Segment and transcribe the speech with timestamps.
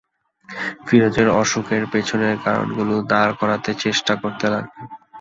[0.85, 4.85] ফিরোজের অসুখের পেছনের কারণগুলো দাঁড় করাতে চেষ্টা করতে লাগলেন।